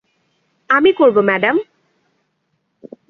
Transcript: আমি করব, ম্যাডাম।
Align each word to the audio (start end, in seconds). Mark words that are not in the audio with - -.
আমি 0.69 0.91
করব, 0.93 1.17
ম্যাডাম। 1.19 1.59